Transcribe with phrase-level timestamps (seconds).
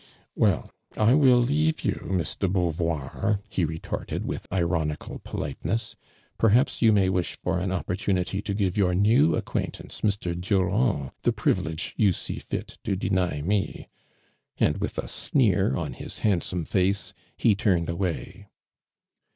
[0.35, 2.07] •'Well, I will leave you.
[2.09, 5.95] Miss de, Beau voir," he retorted, with ironical politeness.••
[6.39, 10.41] Perhai)s you may wish for an opportunity to give your new accjuaintanc*', Mr.
[10.41, 11.11] Durand.
[11.21, 13.89] the privilege you see fit to deny me!"
[14.57, 18.47] and with a sneer on liis liandsomo face, he turned away.